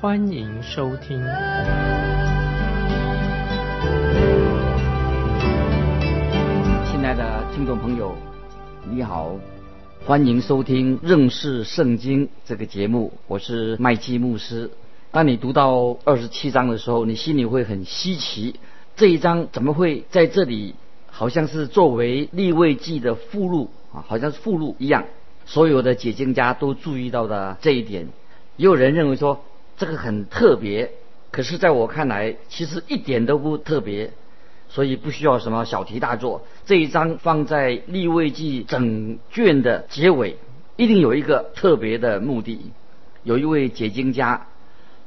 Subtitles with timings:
[0.00, 1.18] 欢迎收听。
[6.86, 8.14] 亲爱的听众朋友，
[8.90, 9.36] 你好，
[10.06, 14.70] 欢迎收听认识圣经这个节目，我是麦基牧师。
[15.10, 18.54] 当你读到二十七章的时候，你心里会很稀奇，
[18.96, 20.76] 这一章怎么会在这里？
[21.10, 25.04] 好像是作为立位记的附录啊，好像是附录一样。
[25.44, 28.08] 所有的解经家都注意到的这一点，
[28.56, 29.42] 也有人认为说
[29.80, 30.92] 这个很特别。
[31.30, 34.10] 可是，在我看来，其实一点都不特别，
[34.68, 36.42] 所以不需要什么小题大做。
[36.66, 40.36] 这一章放在立位记整卷的结尾，
[40.76, 42.70] 一定有一个特别的目的。
[43.22, 44.46] 有一位解经家，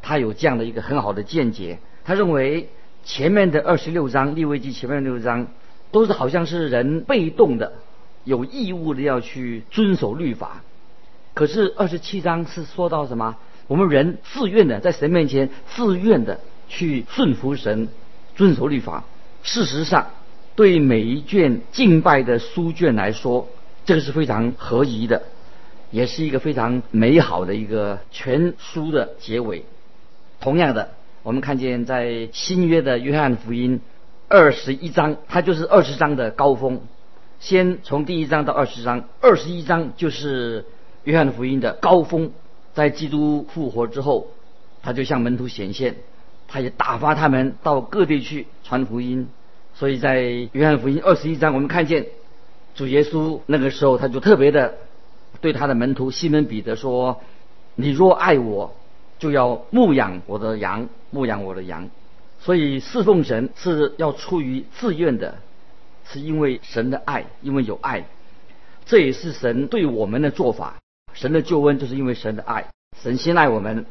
[0.02, 2.70] 他有这样的一个很好的见解，他认为
[3.04, 5.46] 前面的二十六章立位记前面六章。
[5.92, 7.74] 都是好像是人被动的，
[8.24, 10.64] 有义务的要去遵守律法。
[11.36, 13.38] 可是二十七章是说到什么？
[13.68, 17.88] 我们人自愿的在神面前自愿的去顺服神，
[18.36, 19.04] 遵守律法。
[19.44, 20.08] 事实上，
[20.56, 23.48] 对每一卷敬拜的书卷来说，
[23.86, 25.24] 这个是非常合宜的，
[25.92, 29.66] 也是一个非常美好的一个全书的结尾。
[30.40, 30.92] 同样的，
[31.24, 33.82] 我们看见在新约的约翰福音。
[34.30, 36.82] 二十一章，它就是二十章的高峰。
[37.40, 40.66] 先从第一章到二十章，二十一章就是
[41.04, 42.32] 约翰福音的高峰。
[42.74, 44.28] 在基督复活之后，
[44.82, 45.96] 他就向门徒显现，
[46.48, 49.28] 他也打发他们到各地去传福音。
[49.76, 52.08] 所以在约翰福音二十一章，我们看见
[52.76, 54.76] 主耶稣那个时候，他就特别的
[55.42, 57.22] 对他的门徒西门彼得说
[57.76, 58.76] ：“你若爱我，
[59.18, 61.90] 就要牧养我的羊，牧养我的羊。”
[62.40, 65.36] 所以侍奉神是要出于自愿的，
[66.06, 68.06] 是因为神的爱，因为有爱，
[68.86, 70.83] 这也是神对我们的做法。
[71.14, 72.68] 神的救恩就是因为神的爱，
[73.02, 73.86] 神先爱我们。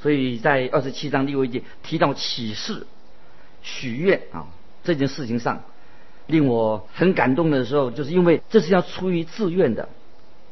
[0.00, 2.86] 所以在二十七章第一节提到启示、
[3.62, 4.46] 许愿啊
[4.82, 5.62] 这件事情上，
[6.26, 9.88] 令我很感动的时候，就是因为这是要出于自愿的，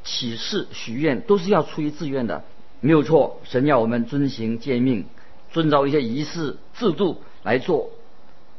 [0.05, 2.45] 启示、许愿都是要出于自愿的，
[2.81, 3.41] 没有错。
[3.45, 5.07] 神要我们遵行诫命，
[5.51, 7.21] 遵照一些仪式制度。
[7.43, 7.89] 来做，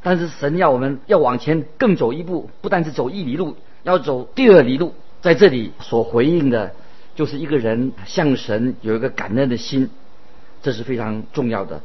[0.01, 4.95] 但是神要我们要往前更走一步，不但是走一里路，要走第二里路。
[5.21, 6.73] 在这里所回应的，
[7.21, 9.91] 就是一个人向神有一个感恩的心，
[10.63, 11.79] 这是非常重要的。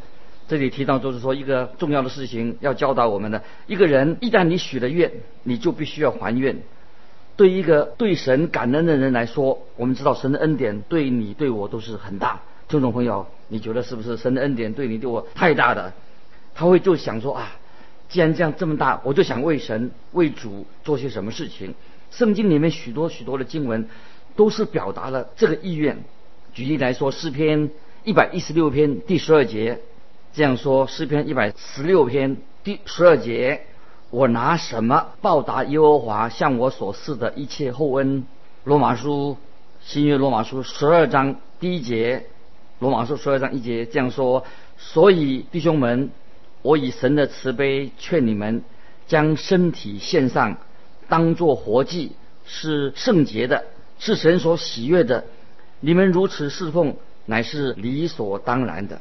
[0.48, 6.56] 这里提到就是说一个重要的事情要教导我们的，一个人一旦你许了愿，你就必须要还愿。
[7.36, 12.40] 对一个对神感恩的人来说，我们知道神的恩典对你对我都是很大。
[12.66, 15.92] 听众朋友，你觉得是不是神的恩典对你对我太大的？
[16.54, 17.52] 他会就想说啊，
[18.08, 21.74] 既然这样这么大，我就想为神为主做些什么事情。
[22.10, 23.86] 圣经里面许多许多的经文，
[24.36, 26.04] 都是表达了这个意愿。
[26.52, 27.70] 举例来说，诗篇
[28.04, 29.80] 一百一十六篇第十二节
[30.32, 33.62] 这样说：诗篇一百十六篇第十二节，
[34.10, 38.24] 我拿什么报答耶和华向我所赐的一切厚恩？
[38.64, 39.36] 罗马书
[39.82, 42.26] 新约罗马书十二章第一节，
[42.78, 44.44] 罗马书十二章一节这样说：
[44.76, 46.10] 所以弟兄们。
[46.62, 48.64] 我以神的慈悲劝你们，
[49.06, 50.56] 将身体献上，
[51.08, 52.10] 当作活祭，
[52.44, 53.66] 是圣洁的，
[53.98, 55.24] 是神所喜悦的。
[55.80, 59.00] 你们如此侍奉，乃是理所当然的。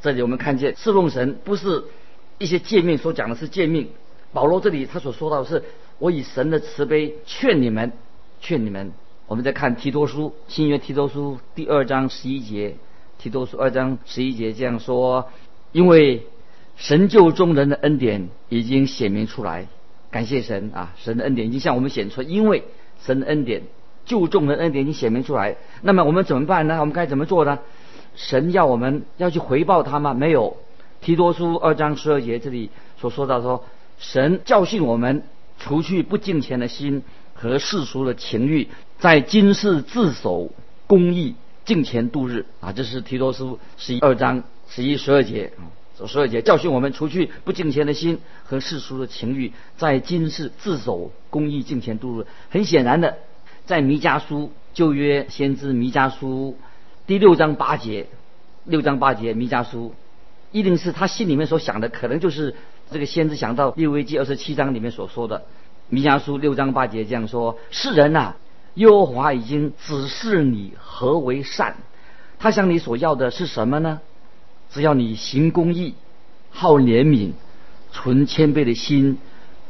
[0.00, 1.84] 这里我们看见侍奉神不是
[2.38, 3.88] 一些诫命所讲的是诫命。
[4.32, 5.62] 保罗这里他所说到的是，
[5.98, 7.92] 我以神的慈悲劝你们，
[8.40, 8.92] 劝你们。
[9.26, 12.76] 我们再看提多书新约提多书第二章十一节，
[13.18, 15.30] 提多书二章十一节这样说，
[15.72, 16.26] 因为。
[16.74, 19.68] 神救众人的恩典已经显明出来，
[20.10, 20.94] 感谢神啊！
[20.96, 22.64] 神的恩典已经向我们显出，因为
[23.04, 23.64] 神的恩典
[24.04, 25.56] 救众的恩典已经显明出来。
[25.82, 26.80] 那么我们怎么办呢？
[26.80, 27.58] 我们该怎么做呢？
[28.14, 30.14] 神要我们要去回报他吗？
[30.14, 30.56] 没有。
[31.00, 32.70] 提多书二章十二节这里
[33.00, 33.64] 所说到说，
[33.98, 35.24] 神教训我们，
[35.58, 37.02] 除去不敬虔的心
[37.34, 38.68] 和世俗的情欲，
[38.98, 40.50] 在今世自守
[40.86, 41.34] 公义，
[41.64, 42.72] 敬虔度日啊！
[42.72, 45.66] 这是提多书十一二章十一十二节啊。
[46.04, 52.26] 十二节教训我们，除去不敬虔的心和世俗的情欲，在今世自守公义、敬虔度日。
[52.50, 53.18] 很显然的，
[53.64, 56.56] 在弥迦书旧约先知弥迦书
[57.06, 58.08] 第六章八节，
[58.64, 59.94] 六章八节弥迦书
[60.50, 62.56] 一定是他心里面所想的，可能就是
[62.90, 65.44] 这个先知想到利未记二十七章里面所说的，
[65.88, 68.34] 弥迦书六章八节这样说：世人呐，
[68.74, 71.76] 耶和华已经指示你何为善，
[72.40, 74.00] 他向你所要的是什么呢？
[74.72, 75.94] 只要你行公义，
[76.50, 77.30] 好怜悯，
[77.92, 79.18] 存谦卑的心，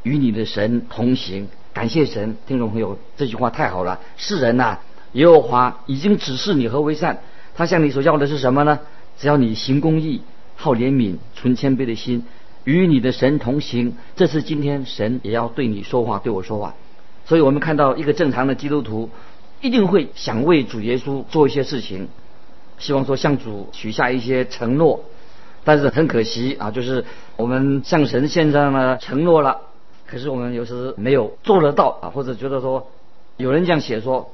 [0.02, 1.48] 与你的神同行。
[1.72, 4.00] 感谢神，听众朋友，这句话太好了。
[4.16, 4.78] 世人呐，
[5.12, 7.18] 耶和华已经指示你何为善，
[7.54, 8.80] 他向你所要的是什么呢？
[9.18, 10.22] 只要你行公义。
[10.54, 12.24] 好怜悯、存谦卑的心，
[12.62, 13.96] 与你的神同行。
[14.14, 16.74] 这是今天神也要对你说话，对我说话。
[17.24, 19.10] 所以我们看到一个正常的基督徒，
[19.60, 22.06] 一定会想为主耶稣做一些事情，
[22.78, 25.00] 希望说向主许下一些承诺。
[25.64, 27.04] 但是很可惜啊，就是
[27.34, 29.62] 我们向神献上了承诺了，
[30.12, 32.90] 可是我们有时没有做得到啊，或者觉得说，
[33.38, 34.30] 有人这样写说，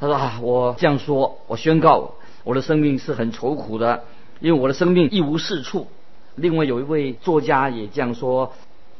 [0.00, 4.04] 他说啊，我这样说，我宣告我的生命是很愁苦的。
[4.40, 5.88] 因为我的生命一无是处。
[6.36, 8.54] 另外有一位作家也这样说：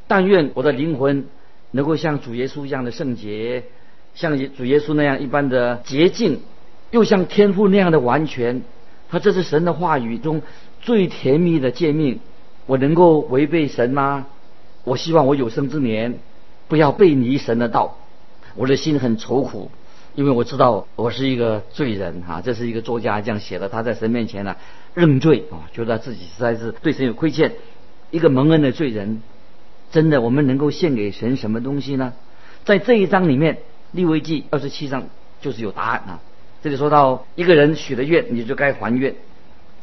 [0.09, 1.25] 但愿我的灵魂
[1.71, 3.65] 能够像主耶稣一样的圣洁，
[4.15, 6.43] 像主耶稣那样一般的洁净，
[6.91, 8.61] 又像天父那样的完全。
[9.09, 10.43] 他这是神的话语中
[10.83, 12.21] 最甜蜜的诫命。
[12.67, 14.27] 我能够违背神吗？
[14.85, 16.19] 我希望我有生之年
[16.69, 17.99] 不要背离神的道。
[18.57, 19.71] 我的心很愁苦。
[20.17, 23.69] 因为我知道我是一个罪人哈，这是一个作家这样写的。
[23.69, 24.57] 他在神面前呢
[24.93, 27.53] 认罪啊，觉得自己实在是对神有亏欠，
[28.11, 29.23] 一个蒙恩的罪人。
[29.93, 32.13] 真的，我们能够献给神什么东西呢？
[32.65, 33.59] 在这一章里面，
[33.93, 35.05] 利未记二十七章
[35.41, 36.21] 就是有答案啊。
[36.63, 39.15] 这里说到一个人许了愿，你就该还愿。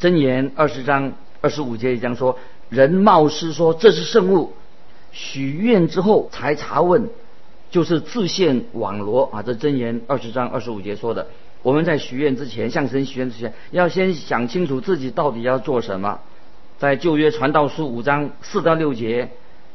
[0.01, 4.53] 箴言二十章二十五节也这样说：人冒失说这是圣物，
[5.17, 7.09] 许愿之后才查问。
[7.69, 9.43] 就是自陷网罗啊！
[9.43, 11.27] 这箴言二十章二十五节说的，
[11.63, 16.21] 我们在许愿之前，向神许愿之前，要先想清楚自己到底要做什么。
[16.79, 19.31] 在旧约传道书五章四到六节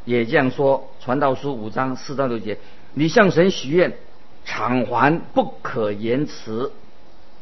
[0.06, 2.56] 也这样说：传道书五章四到六节，
[2.94, 3.92] 你向神许愿，
[4.46, 6.72] 偿还不可言辞，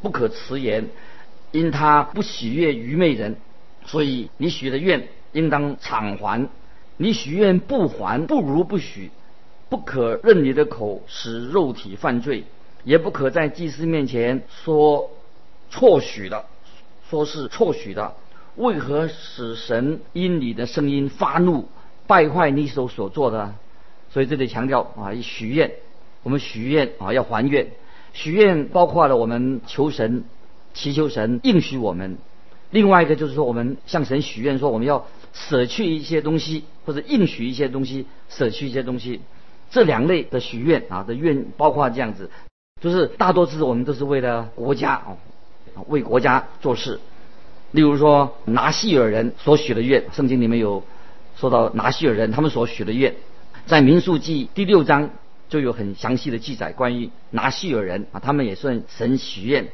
[0.02, 0.88] 不可辞言，
[1.52, 3.36] 因他不喜悦愚昧人，
[3.86, 6.48] 所以你许的愿应当偿还。
[7.00, 9.10] 你许愿不还，不如不许。
[9.70, 12.44] 不可任你的口使肉体犯罪，
[12.84, 15.10] 也不可在祭司面前说
[15.70, 16.44] 错许的，
[17.08, 18.12] 说是错许的。
[18.56, 21.68] 为何使神因你的声音发怒，
[22.06, 23.54] 败坏你手所做的？
[24.10, 25.70] 所以这里强调啊，许愿，
[26.22, 27.68] 我们许愿啊要还愿。
[28.12, 30.24] 许愿包括了我们求神、
[30.74, 32.18] 祈求神应许我们。
[32.70, 39.20] 另外一个就是说，我们向神许愿，说我们要舍去一些东西，或者应许一些东西，舍去一些东西。
[39.70, 42.30] 这两类的许愿啊的愿，包括这样子，
[42.80, 45.16] 就是大多数我们都是为了国家啊，
[45.86, 46.98] 为国家做事。
[47.70, 50.82] 例如说拿西尔人所许的愿，圣经里面有
[51.36, 53.14] 说到拿西尔人他们所许的愿，
[53.66, 55.10] 在民数记第六章
[55.48, 59.68] 就有很详细的记载关于拿西尔人啊，他们也算神许愿。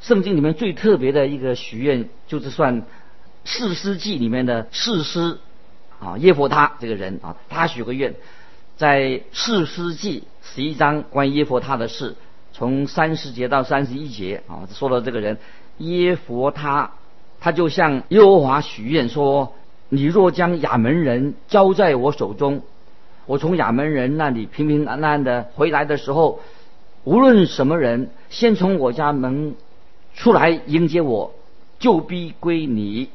[0.00, 2.82] 圣经里面最特别的一个许愿，就是算
[3.44, 5.38] 四师记里面的四师
[5.98, 8.14] 啊耶佛他这个人啊，他许个愿。
[8.76, 12.16] 在四师纪十一章关于耶佛他的事，
[12.52, 15.38] 从三十节到三十一节啊，说到这个人
[15.78, 16.92] 耶佛他，
[17.40, 19.54] 他就向耶和华许愿说
[19.88, 22.62] ：“你若将亚门人交在我手中，
[23.26, 26.40] 我从亚门人那里平平安安的回来的时候，
[27.04, 29.54] 无论什么人先从我家门
[30.14, 31.34] 出来迎接我，
[31.78, 33.10] 就必归你，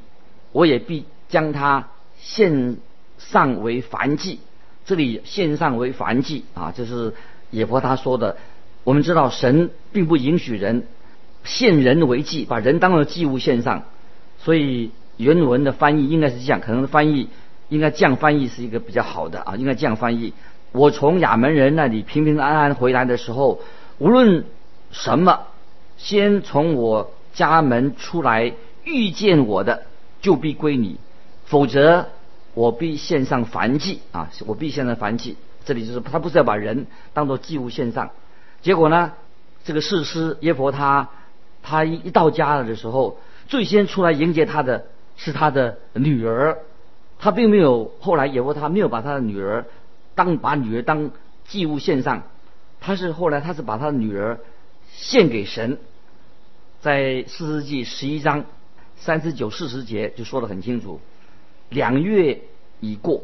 [0.58, 2.78] 我也必将他献
[3.20, 4.40] 上为燔祭。”
[4.88, 7.14] 这里献上为凡祭啊，这是
[7.52, 8.38] 也和他说的。
[8.84, 10.88] 我们知道神并不允许人
[11.44, 13.84] 献人为祭，把人当做祭物献上。
[14.40, 17.28] 所以原文的翻译应该是这样，可能翻译
[17.68, 20.34] 应该这样翻译是一个比较好的啊，应该这样翻译：
[20.72, 23.60] 我从亚门人那里平平安安回来的时候，
[23.98, 24.46] 无论
[24.92, 25.42] 什么，
[25.98, 28.54] 先从我家门出来
[28.86, 29.84] 遇见我的，
[30.22, 30.98] 就必归你；
[31.46, 32.10] 否则。
[32.54, 34.32] 我必献上燔祭啊！
[34.48, 35.38] 我必献上燔祭。
[35.64, 38.10] 这里就是他不是要把人当做祭物献上。
[38.64, 39.14] 结果呢，
[39.64, 41.10] 这个士师耶婆他
[41.62, 46.58] 他一一到家了的时候，最先出来迎接他的是他的女儿。
[47.20, 49.66] 他并没有后来耶佛他没有把他的女儿
[50.16, 51.12] 当把女儿当
[51.48, 52.24] 祭物献上，
[52.82, 54.40] 他是后来他是把他的女儿
[54.94, 55.78] 献给神。
[56.82, 58.46] 在四世纪十一章
[58.98, 61.00] 三十九四十节就说得很清楚。
[61.70, 62.42] 两月
[62.80, 63.24] 已过，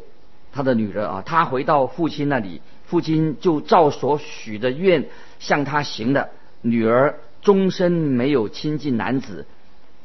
[0.51, 5.05] 他的女儿啊，他回到父亲那里，父亲就照所许的愿
[5.39, 6.29] 向他行了。
[6.61, 9.45] 女儿终身没有亲近男子。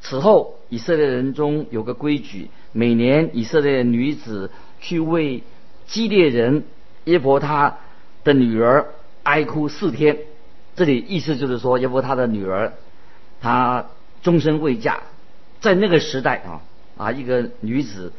[0.01, 4.49] 此后，以色列人中有个规矩，每年以色列女子
[4.79, 5.43] 去为
[5.87, 6.63] 基列人
[7.05, 7.77] 耶伯他
[8.23, 8.87] 的女儿
[9.23, 10.17] 哀哭四天。
[10.75, 12.71] 这里意思就是说，耶伯他的女儿，
[13.41, 13.87] 她
[14.21, 15.01] 终身未嫁，
[15.61, 16.61] 在那个时代啊
[16.97, 18.13] 啊，一个女子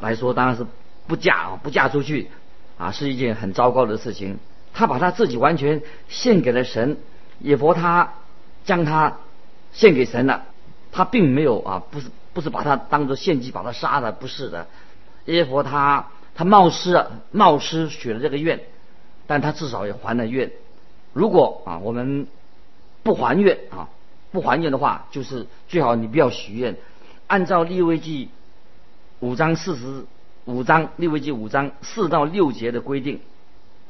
[0.00, 0.66] 来说，当然是
[1.06, 2.30] 不嫁啊，不嫁出去
[2.78, 4.38] 啊，是一件很糟糕的事情。
[4.72, 6.96] 她把她自己完全献给了神，
[7.40, 8.14] 耶伯他
[8.64, 9.18] 将她
[9.72, 10.44] 献给神了。
[10.92, 14.66] 他并没有啊，不是不是把他当做献祭把他杀了，不是的。
[15.26, 18.60] 耶和他他冒失冒失许了这个愿，
[19.28, 20.50] 但他至少也还了愿。
[21.12, 22.26] 如果啊我们
[23.04, 23.88] 不还愿啊
[24.32, 26.76] 不还愿的话，就是最好你不要许愿。
[27.26, 28.28] 按照利未记
[29.20, 30.04] 五章四十
[30.44, 33.20] 五章利未记五章四到六节的规定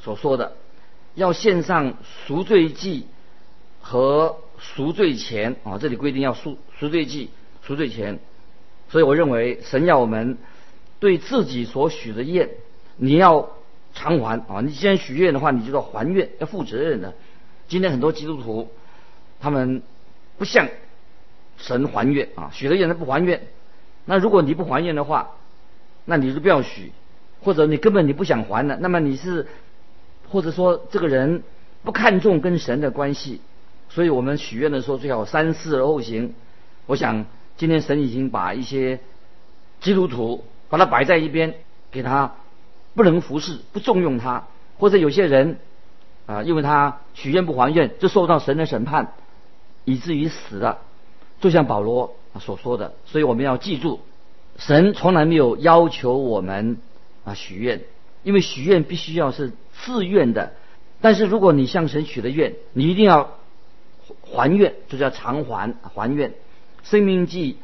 [0.00, 0.52] 所说的，
[1.14, 1.94] 要献上
[2.26, 3.06] 赎罪祭
[3.80, 4.36] 和。
[4.62, 7.30] 赎罪钱啊，这里规定要赎赎罪祭、
[7.62, 8.18] 赎罪钱，
[8.90, 10.36] 所以我认为神要我们
[10.98, 12.50] 对自己所许的愿，
[12.98, 13.48] 你要
[13.94, 14.60] 偿还啊！
[14.60, 17.14] 你既然许愿的话，你就要还愿，要负责任的。
[17.68, 18.70] 今天很多基督徒
[19.40, 19.82] 他们
[20.40, 20.68] 不向
[21.58, 23.42] 神还愿啊，许了愿他不还愿。
[24.06, 25.32] 那如果你不还愿的话，
[26.06, 26.92] 那你就不要许，
[27.42, 29.46] 或者你根本你不想还了，那么你是
[30.30, 31.42] 或者说这个人
[31.82, 33.42] 不看重跟神的关系。
[33.90, 36.34] 所以我们许愿的时候最好三思而后行。
[36.86, 37.26] 我想
[37.58, 39.00] 今天神已经把一些
[39.80, 41.56] 基督徒把他摆在一边，
[41.90, 42.32] 给他
[42.94, 44.46] 不能服侍、不重用他，
[44.78, 45.58] 或者有些人
[46.24, 49.12] 啊，因为他许愿不还愿，就受到神的审判，
[49.84, 50.78] 以至于死了。
[51.40, 54.00] 就像保罗所说的，所以我们要记住，
[54.56, 56.78] 神从来没有要求我们
[57.24, 57.82] 啊许愿，
[58.22, 60.52] 因为许愿必须要是自愿的。
[61.00, 63.36] 但是如果你向神许的愿，你一定要。
[64.32, 66.30] 还愿就叫偿还还愿，
[66.82, 67.54] 《生命记》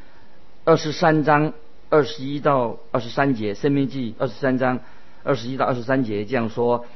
[0.65, 1.53] 二十三章
[1.91, 4.81] 二十一到二十三节，《生命记》二十三章
[5.25, 6.87] 二十一到二十三节这样说：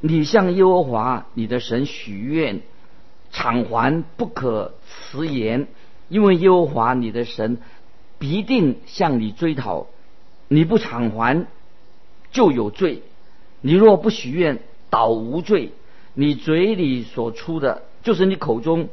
[0.00, 2.60] 你向耶和华你的神许愿，
[3.32, 5.68] 偿还不可辞言，
[6.08, 7.58] 因为耶和华你的神
[8.18, 9.86] 必定向你追讨，
[10.48, 11.46] 你不偿还
[12.32, 13.02] 就有罪。
[13.60, 14.58] 你若不许愿，
[14.90, 15.72] 倒无罪。
[16.14, 18.88] 你嘴里所出的，就是你口中。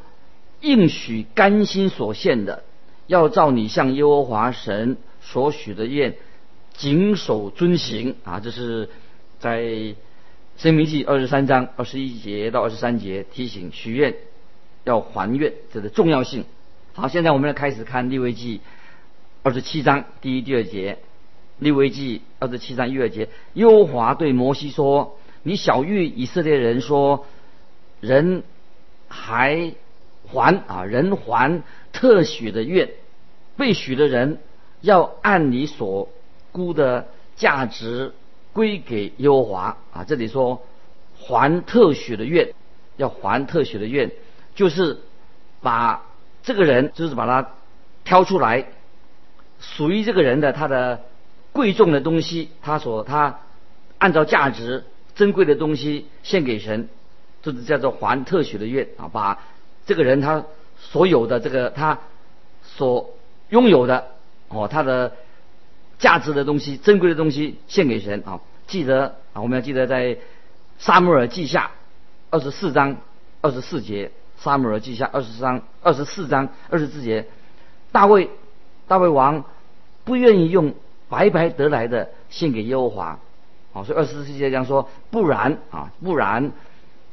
[0.59, 2.63] 应许甘心所献的，
[3.05, 6.15] 要照你向耶和华神所许的愿，
[6.73, 8.39] 谨守遵行啊！
[8.39, 8.89] 这是
[9.39, 9.61] 在
[10.57, 14.15] 《生命记》二十三章二十一节到二十三节提醒许愿
[14.87, 16.45] 要还愿这个重要性。
[16.93, 18.61] 好，现在我们来开始看利未记
[19.43, 20.97] 二十七章第一、第二节。
[21.59, 27.27] 利未记二十七章一、二节，耶和华对摩西说：“你小谕以色列人说，
[27.99, 28.41] 人
[29.07, 29.73] 还。”
[30.29, 31.63] 还啊，人还
[31.93, 32.89] 特许的愿，
[33.55, 34.39] 被许的人
[34.81, 36.09] 要按你所
[36.51, 38.11] 估的价值
[38.51, 40.03] 归给耶和华啊。
[40.03, 40.61] 这里说
[41.17, 42.49] 还特许的愿，
[42.97, 44.11] 要还特许的愿，
[44.57, 44.97] 就是
[45.61, 46.03] 把
[46.41, 47.51] 这个人，就是把他
[48.03, 48.65] 挑出来，
[49.61, 51.03] 属于这个人的他的
[51.53, 53.39] 贵重的东西，他所他
[53.99, 54.83] 按照价值
[55.15, 56.89] 珍贵的东西献给神，
[57.43, 59.39] 这是叫做还特许的愿啊，把。
[59.85, 60.43] 这个人他
[60.77, 61.99] 所有的这个他
[62.63, 63.11] 所
[63.49, 64.07] 拥有的
[64.49, 65.13] 哦，他的
[65.99, 68.41] 价值的东西、珍贵的东西献给神啊！
[68.67, 70.17] 记得啊，我们要记得在
[70.77, 71.71] 撒母耳记下
[72.31, 72.97] 二十四章
[73.39, 77.27] 二十四节，撒母耳记下二十章二十四章二十四节，
[77.91, 78.29] 大卫
[78.87, 79.43] 大卫王
[80.03, 80.73] 不愿意用
[81.09, 83.19] 白白得来的献给耶和华，
[83.73, 86.51] 啊，所以二十四节这样说：不然啊，不然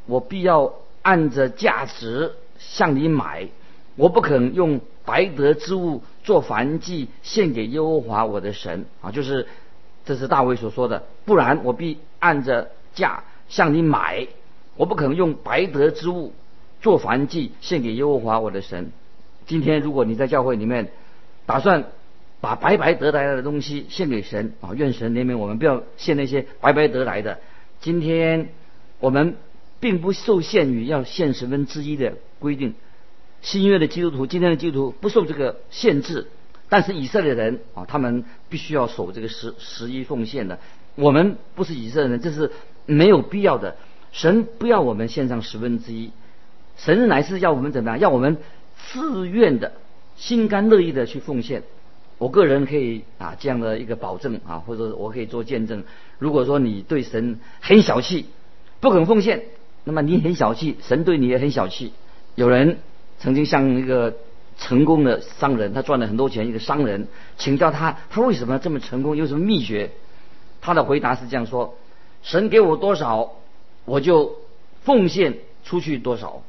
[0.07, 2.33] 我必要按着价值。
[2.57, 3.49] 向你买，
[3.97, 9.11] 我不肯用白得之物做燔祭献给耶和华我的神啊！
[9.11, 9.49] 就是
[10.07, 14.29] 这是大卫所说的，不然我必按着价向你买，
[14.77, 16.33] 我不可能用白得之物
[16.85, 18.93] 做燔祭献给耶和华我的神。
[19.47, 20.93] 今天如果你在教会里面
[21.47, 21.87] 打算
[22.43, 27.39] 把白白得来的东西献给神啊，愿神怜悯我们，不要献那些白白得来的。
[27.81, 28.51] 今天
[29.01, 29.37] 我们
[29.81, 32.13] 并不受限于要献十分之一的。
[32.39, 32.75] 规定，
[33.41, 36.27] 新约的基督徒，今天的基督徒不受这个限制，
[36.69, 40.59] 但是以色列人啊，他们必须要守这个十十一奉献的。
[40.97, 42.53] 我们不是以色列人，这是
[42.85, 43.77] 没有必要的。
[44.13, 46.11] 神不要我们献上十分之一，
[46.77, 47.99] 神乃是要我们怎么样？
[47.99, 48.37] 要我们
[48.77, 49.73] 自愿的、
[50.17, 51.63] 心甘乐意的去奉献。
[52.19, 55.85] 我个人可以啊这样的一个保证啊，或者我可以做见证。
[56.19, 58.27] 如果说你对神很小气，
[58.81, 59.43] 不肯奉献，
[59.83, 61.93] 那么你很小气，神对你也很小气。
[62.35, 62.79] 有人
[63.19, 64.15] 曾经向一个
[64.59, 69.91] 成功的商人，他赚了很多钱，一个商人请教他，他为什么这么成功，有什么秘诀？
[70.61, 71.77] 他的回答是这样说：
[72.23, 73.33] 神给我多少，
[73.85, 74.37] 我就
[74.85, 76.43] 奉献出去多少，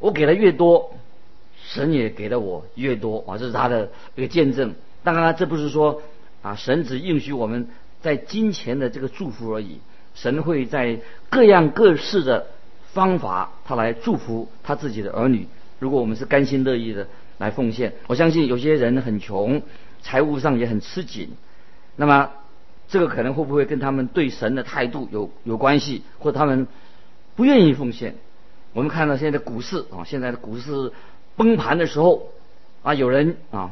[0.00, 0.92] 我给的越多，
[1.62, 4.74] 神也给了我越多啊，这是他的一个见证。
[5.04, 6.02] 当然，这不是说
[6.42, 7.68] 啊，神只应许我们
[8.00, 9.78] 在金钱的这个祝福而已，
[10.14, 12.46] 神会在各样各式的
[12.92, 15.46] 方法，他来祝福他自己的儿女。
[15.78, 17.06] 如果我们是甘心乐意的
[17.38, 19.62] 来奉献，我相信有些人很穷，
[20.02, 21.30] 财务上也很吃紧，
[21.96, 22.30] 那么
[22.88, 26.66] 这个可能会不会跟他们对神的态度有有关系，或他们
[27.36, 28.16] 不愿意奉献？
[28.72, 30.92] 我们看到现在的股市啊，现在的股市
[31.36, 32.28] 崩盘的时候
[32.82, 33.70] 啊，有人啊，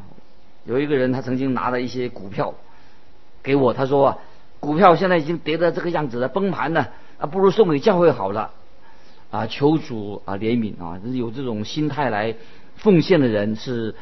[0.65, 2.55] 有一个人他曾经拿了一些股票
[3.43, 4.19] 给我，他说啊，
[4.61, 6.89] 股票现在已经跌到这个样子了，崩盘了
[7.19, 8.51] 啊，不如送给教会好了。
[9.31, 10.99] 啊，求主啊怜悯啊！
[11.13, 12.35] 有这种心态来
[12.77, 13.95] 奉献的人是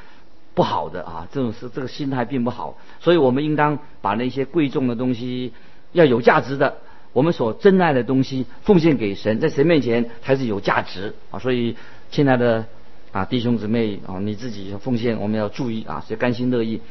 [0.54, 2.78] 不好的啊，这种是这个心态并不好。
[3.00, 5.52] 所以我们应当把那些贵重的东西、
[5.90, 6.76] 要有价值的，
[7.16, 11.38] 我们所珍爱的东西奉献给神，在神面前才是有价值啊！
[11.38, 11.74] 所以，
[12.10, 12.66] 亲爱的
[13.10, 16.82] 啊弟兄姊妹啊，你自己要奉献，我们要注意啊，所以甘心乐意。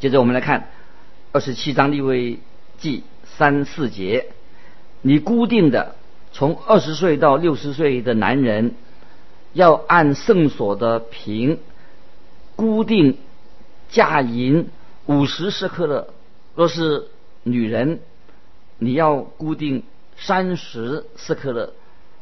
[0.00, 0.70] 接着我们来看
[1.32, 2.38] 二十七章立位
[2.78, 4.28] 记三四节，
[5.02, 5.96] 你固定的。
[6.32, 8.72] 从二十岁到六十岁的男人，
[9.52, 11.58] 要按圣所的平
[12.56, 13.18] 固定
[13.90, 14.68] 价银
[15.04, 16.06] 五十舍克勒；
[16.54, 17.08] 若是
[17.42, 18.00] 女人，
[18.78, 19.82] 你要固定
[20.16, 21.72] 三十四克勒。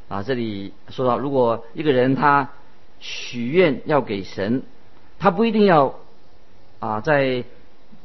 [0.09, 2.51] 啊，这里说到，如果一个人他
[3.01, 4.63] 许愿要给神，
[5.19, 5.95] 他不一定要
[6.79, 7.45] 啊，在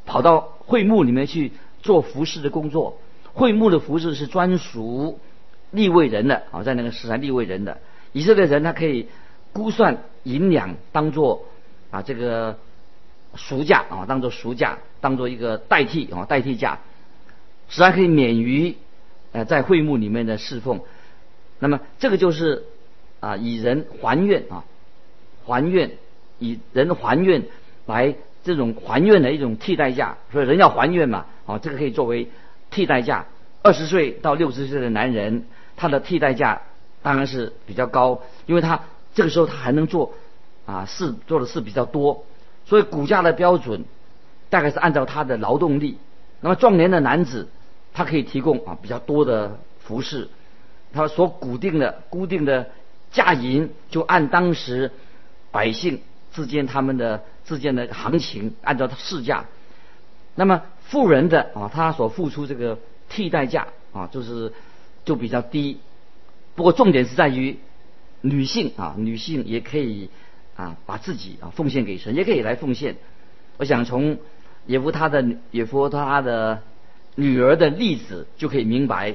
[0.06, 1.52] 跑到会幕里面去
[1.82, 2.98] 做服饰的工作。
[3.32, 5.18] 会幕的服饰是专属。
[5.72, 7.78] 立位人的啊，在那个时代立位人的
[8.10, 9.06] 以色列人，他可以
[9.52, 11.44] 估算银两当做
[11.92, 12.58] 啊这个
[13.36, 16.80] 赎价啊，当做赎价，当做一个代替啊代替价，
[17.70, 18.76] 实际上可以免于
[19.32, 20.82] 呃在会幕里面的侍奉。
[21.58, 22.64] 那么这个就是
[23.20, 24.64] 啊以人还愿啊
[25.46, 25.92] 还愿
[26.38, 27.44] 以人还愿
[27.86, 32.28] 来这种还愿的一种替代价，所以人要还愿嘛啊这个可以作为
[32.70, 33.24] 替代价。
[33.62, 35.46] 二十岁到六十岁的男人。
[35.76, 36.60] 他的替代价
[37.00, 38.82] 当然是比较高，因为他
[39.14, 40.12] 这个时候他还能做
[40.66, 42.26] 啊事做的事比较多，
[42.66, 43.86] 所以股价的标准
[44.50, 45.96] 大概是按照他的劳动力。
[46.42, 47.48] 那么壮年的男子，
[47.92, 50.28] 他可以提供啊比较多的服饰，
[50.92, 52.70] 他所固定的固定的
[53.10, 54.92] 价银就按当时
[55.50, 56.00] 百姓
[56.32, 59.46] 之间他们的之间的行情按照市价。
[60.34, 64.52] 那么富人的啊他所付出这个替代价啊就是。
[65.02, 65.78] 就比较低，
[66.54, 67.56] 不过重点是在于
[68.20, 70.10] 女性啊，女性也可以
[70.54, 72.96] 啊把自己啊奉献给神，也可以来奉献。
[73.56, 74.18] 我想从
[74.66, 76.62] 耶夫他的耶夫他的
[77.20, 79.14] 女儿的例子就可以明白，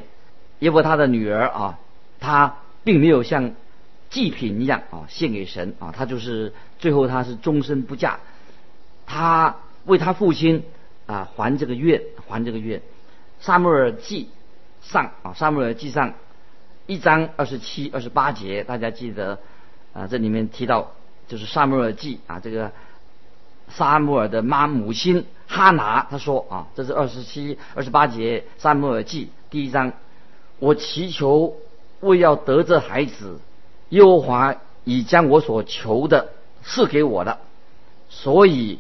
[0.60, 1.80] 耶夫他的女儿啊，
[2.20, 3.54] 她并没有像
[4.10, 8.20] 祭品一样啊献给神啊，她就是最后她是终身不嫁，
[9.06, 10.64] 她为她父亲
[11.06, 12.82] 啊还这个愿，还这个愿。
[13.40, 14.30] 撒母耳记。
[14.82, 16.14] 上啊，萨母尔记上
[16.86, 19.40] 一章二十七、二十八节，大家记得
[19.94, 20.92] 啊，这里面提到
[21.28, 22.72] 就是萨母尔记啊，这个
[23.70, 29.94] 萨母尔的妈母亲哈拿，他说啊，这是二十七、二十八节萨母尔记第一章，
[30.60, 31.56] 我祈求
[32.00, 33.40] 为要得这孩子，
[33.90, 36.30] 耶和华已将我所求的
[36.64, 37.40] 赐给我了，
[38.10, 38.80] 所以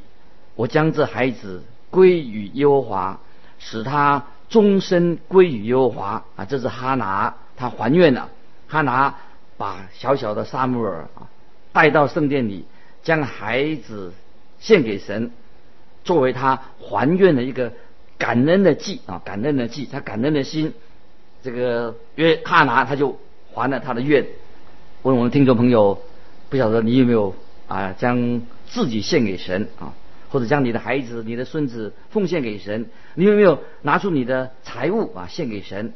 [0.55, 3.19] 我将这孩子归于耶和华，
[3.59, 4.23] 使他。
[4.47, 6.45] 终身归于耶和华啊！
[6.45, 8.29] 这是哈拿他还愿了。
[8.67, 9.15] 哈拿
[9.57, 11.27] 把小小的撒母耳啊
[11.73, 12.65] 带到圣殿里，
[13.01, 14.13] 将孩子
[14.59, 15.31] 献给神，
[16.03, 17.73] 作为他还愿的一个
[18.17, 19.21] 感恩的祭啊！
[19.23, 20.73] 感恩的祭，他感恩的心，
[21.43, 23.19] 这个约哈拿他就
[23.53, 24.25] 还了他的愿。
[25.03, 26.01] 问我们听众朋友，
[26.49, 27.35] 不晓得你有没有
[27.67, 29.93] 啊将自己献给神啊？
[30.29, 35.93] 或者将你的孩子、你的孙子奉献给神，你有没有拿出你的财物啊献给神？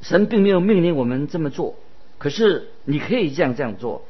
[0.00, 1.76] 神并没有命令我们这么做，
[2.18, 4.06] 可是你可以这样这样做。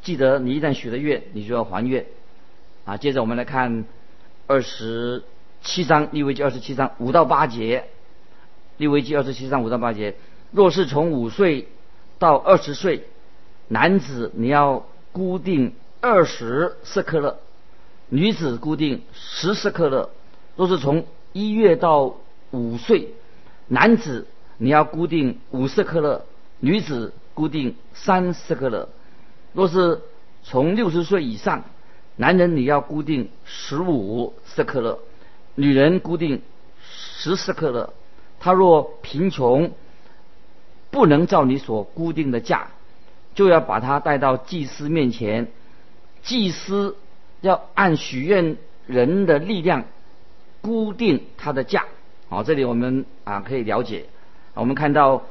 [0.00, 2.06] 记得你一旦许了愿，你就要还愿
[2.88, 2.96] 啊。
[2.96, 3.84] 接着我们来看
[4.46, 5.22] 二十
[5.62, 7.84] 七章利未记二十七章五到八节，
[8.78, 10.16] 利未记二十七章五到八节，
[10.50, 11.68] 若是从五岁
[12.18, 13.04] 到二十岁，
[13.68, 17.38] 男子你要固定二十四克勒。
[18.10, 20.08] 女子固定十四克勒，
[20.56, 22.16] 若是从一月到
[22.52, 23.12] 五岁，
[23.66, 26.24] 男子你要固定五十克勒，
[26.60, 28.88] 女子固定三十克勒。
[29.52, 30.00] 若是
[30.42, 31.64] 从六十岁以上，
[32.18, 34.98] 男人你要固定十五色克勒，
[35.54, 36.42] 女人固定
[36.82, 37.94] 十四克勒。
[38.40, 39.70] 他若贫穷，
[40.90, 42.68] 不能照你所固定的价，
[43.36, 45.46] 就要把他带到祭司面前，
[46.22, 46.96] 祭司
[47.40, 49.84] 要按许愿人的力量
[50.60, 51.84] 固定他的价。
[52.28, 54.06] 好，这里我们啊可以了解，
[54.54, 55.22] 我们看到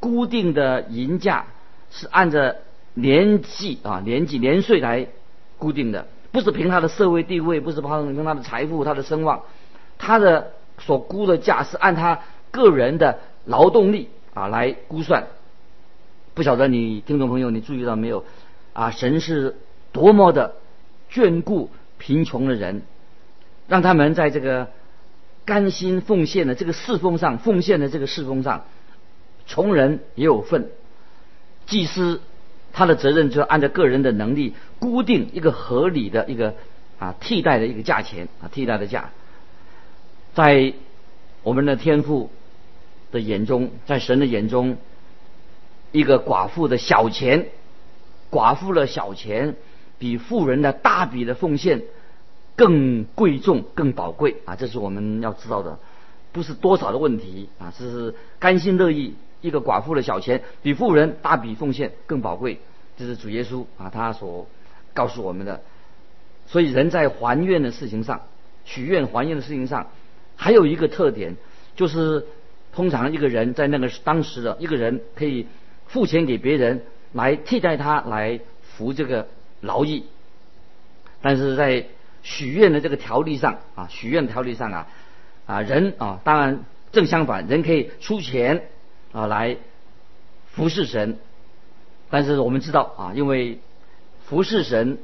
[0.00, 1.44] 固定的银价
[1.90, 2.56] 是按着
[2.94, 5.08] 年纪啊年纪年岁来
[5.58, 9.42] 固定的，不是凭他的社会地位，不是凭他的财富、他的声望，
[9.98, 15.26] 他的所估的价是按他个人的劳动力啊来估算。
[16.34, 18.24] 不晓得你听众朋友你注意到没有
[18.72, 18.90] 啊？
[18.90, 19.56] 神是
[19.92, 20.54] 多么的
[21.10, 22.82] 眷顾贫穷的人，
[23.68, 24.68] 让他们在这个。
[25.46, 28.64] 甘心奉献的这个侍奉上，奉献的这个侍奉上，
[29.46, 30.70] 穷人也有份。
[31.66, 32.20] 祭司
[32.76, 36.54] 他的责任就是按照个人的能力，固定一个合理的一个
[36.98, 39.10] 啊替代的一个价钱啊替代的价。
[40.34, 40.74] 在
[41.42, 42.30] 我们的天父
[43.10, 44.76] 的眼中，在神的眼中，
[45.90, 47.48] 一个寡妇的小钱，
[48.30, 49.56] 寡妇的小钱，
[49.98, 51.82] 比富人的大笔的奉献。
[52.58, 54.56] 更贵重、更宝贵啊！
[54.56, 55.78] 这是我们要知道的，
[56.32, 62.58] 不是多少的问题啊，是甘心乐意一个寡妇的小钱，比富人大笔奉献更宝贵。
[62.96, 64.46] 这是主耶稣啊，他所
[64.94, 65.62] 告诉我们的。
[66.46, 68.22] 所以人在还愿的事情上，
[68.64, 69.88] 许愿还愿的事情上，
[70.36, 71.36] 还有一个特点，
[71.74, 72.24] 就是
[72.72, 75.46] 通常一个人在那个当时的一个人可以
[75.86, 79.26] 付钱给别人来替代他来服这个
[79.60, 80.04] 劳役，
[81.20, 81.86] 但是在
[82.22, 84.86] 许愿的这个条例上啊，许愿条例上啊，
[85.46, 88.68] 啊人啊，当然正相反，人可以出钱
[89.16, 89.56] 啊来
[90.52, 91.16] 服侍神，
[92.10, 93.58] 但是我们知道啊，因为
[94.26, 94.98] 服侍神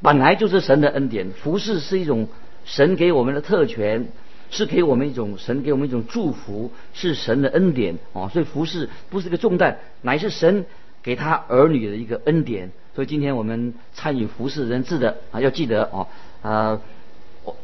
[0.00, 2.28] 本来就是神的恩典，服侍是一种
[2.64, 4.08] 神给我们的特权，
[4.50, 10.64] 是给我们一种神给我们一种祝福，是神的恩典啊，所以服侍不是个重担，乃是神
[11.02, 12.70] 给他儿女的一个恩典。
[12.94, 16.06] 所以今天我们参与服侍人质的啊，要记得哦。
[16.40, 16.80] 啊，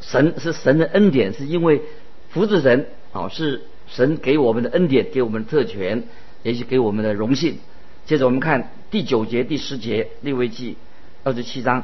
[0.01, 1.81] 神是神的恩典，是因为
[2.29, 6.03] 福子人啊，是神给我们的恩典，给我们的特权，
[6.43, 7.57] 也是给我们的荣幸。
[8.05, 10.77] 接着我们看第九节、第十节立位记
[11.23, 11.83] 二十七章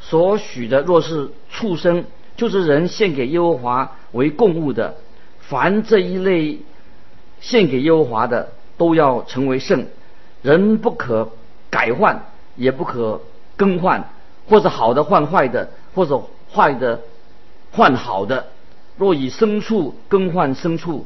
[0.00, 2.04] 所许的，若是畜生，
[2.36, 4.96] 就是人献给耶和华为供物的，
[5.40, 6.58] 凡这一类
[7.40, 9.86] 献给耶和华的，都要成为圣。
[10.42, 11.30] 人不可
[11.68, 12.24] 改换，
[12.56, 13.20] 也不可
[13.56, 14.08] 更换，
[14.48, 15.70] 或者好的换坏的。
[15.92, 16.22] 或者
[16.52, 17.00] 坏的
[17.72, 18.46] 换好的，
[18.96, 21.04] 若以牲畜更换牲畜，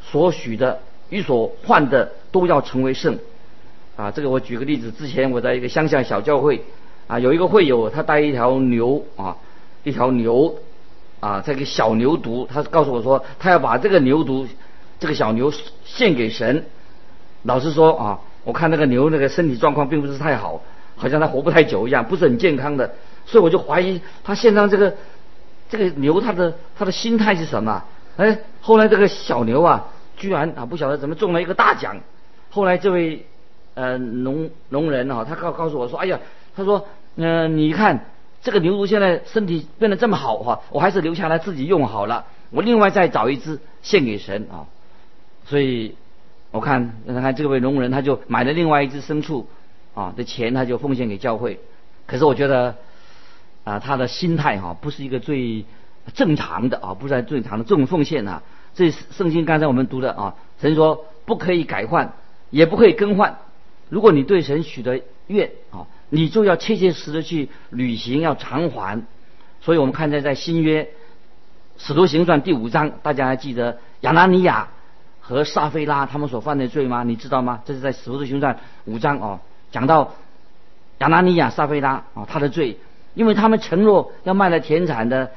[0.00, 0.80] 所许的
[1.10, 3.18] 与所换的都要成为圣。
[3.96, 6.62] 啊，这个我举个例子，之前我在一个乡下小教会，
[7.08, 9.36] 啊，有一个会友他带一条牛啊，
[9.82, 10.54] 一条牛
[11.18, 14.46] 啊，这个小牛犊，他告诉我说，他要把这个牛犊，
[15.00, 15.52] 这个小牛
[15.84, 16.64] 献给神。
[17.42, 20.62] 老实说啊，我看那个牛那个身体状况并不是太好，
[20.94, 22.94] 好像它活不太久一样，不是很健康的。
[23.26, 24.94] 所以我就怀疑他献上这个
[25.68, 27.82] 这个牛，他的他的心态是什么？
[28.18, 31.96] 哎，后来这个小牛啊，居然啊不晓得怎么中了一个大奖。
[32.50, 33.24] 后来这位
[33.74, 36.18] 呃农农人啊，他告告诉我说：“哎呀，
[36.56, 38.06] 他说，嗯，你看
[38.42, 42.24] 这个牛犊现在身体变得这么好哈，我还是留下来自己用好了。
[42.50, 44.66] 我另外再找一只献给神啊。”
[45.46, 45.94] 所以
[46.50, 49.46] 我看看这位农人他就买了另外一只牲畜
[49.94, 51.60] 啊的钱，他就奉献给教会。
[52.06, 52.74] 可是我觉得。
[53.64, 55.62] 啊，他的心态哈不是一个最
[56.14, 58.42] 正常的啊，不是最正常的这种奉献啊。
[58.74, 62.12] 这圣经刚才我们读的啊，神说不可以改换，
[62.50, 63.38] 也不可以更换。
[63.88, 69.02] 如果你对神许的愿啊，你就要切切实实去履行，要偿还。
[69.60, 70.88] 所以我们看见在新约
[71.76, 74.68] 使徒行传第五章，大家还记得亚拿尼亚
[75.20, 77.02] 和撒菲拉他们所犯的罪吗？
[77.02, 77.60] 你知道吗？
[77.64, 79.40] 这是在使徒行传五章哦，
[79.72, 80.14] 讲到
[80.98, 82.78] 亚拿尼亚、撒菲拉啊，他的罪。
[83.14, 85.32] 因为他们承诺要卖了田产的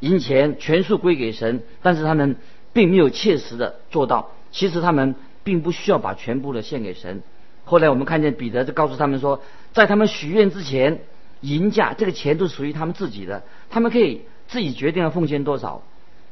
[0.00, 2.36] 银钱全数归给神，但是他们
[2.72, 4.30] 并没有切实的做到。
[4.50, 7.22] 其实他们并不需要把全部的献给神。
[7.64, 11.00] 后来我们看见彼得就告诉他们说，在他们许愿之前，
[11.40, 15.82] 银价这个钱都属于他们自己的，他们可以自己决定要奉献多少，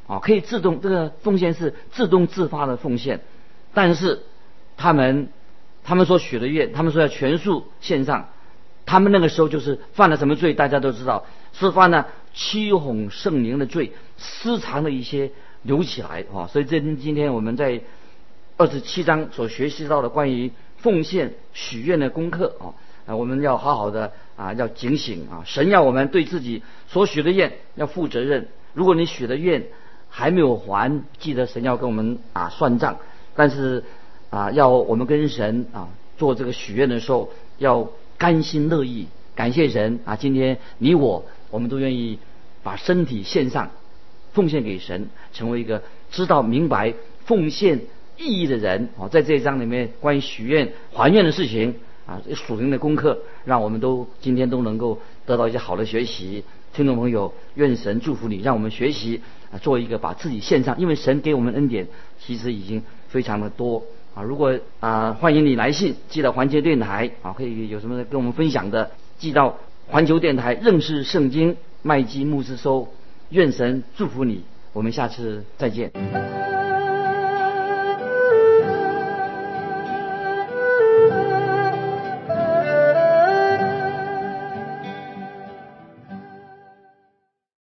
[0.06, 3.20] 啊，可以自动这个奉献是自动自发的奉献。
[3.74, 4.20] 但是
[4.76, 5.28] 他们
[5.82, 8.28] 他们所许的愿，他们说要全数献上。
[8.84, 10.54] 他们那个时候就是犯了什么罪？
[10.54, 15.30] 大家都知道，是犯了欺哄圣灵的罪，私藏的一些
[15.62, 16.46] 留起来啊。
[16.46, 17.80] 所以这今天我们在
[18.56, 22.74] 二十七章所学习到的关于奉献许愿的功课啊，
[23.06, 25.42] 啊，我们要好好的啊，要警醒啊！
[25.44, 28.48] 神要我们对自己所许的愿要负责任。
[28.74, 29.64] 如果你许的愿
[30.08, 32.96] 还没有还，记得神要跟我们啊算账。
[33.34, 33.84] 但是
[34.30, 40.16] 啊，要我们跟神啊做这个许愿的时候，要甘心乐意，感谢神啊！
[40.16, 42.18] 今天你我我们都愿意
[42.64, 43.70] 把身体献上，
[44.32, 47.82] 奉献给神，成为一个知道明白奉献
[48.16, 48.88] 意义的人。
[48.96, 51.76] 哦，在这一章里面关于许愿还愿的事情。
[52.04, 56.42] 啊，属灵的功课，让我们都今天都能够得到一些好的学习。
[56.74, 59.20] 听众朋友，愿神祝福你，让我们学习
[59.52, 61.86] 啊，做一个把自己献上，因为神给我们恩典
[62.18, 63.84] 其实已经非常的多
[64.16, 64.22] 啊。
[64.24, 69.56] 如果啊，欢迎你来信寄到环球电台啊，可以有什么跟我们分享的，寄到
[69.88, 72.88] 环球电台认识圣经麦基牧师收。
[73.30, 75.90] 愿神祝福你，我们下次再见。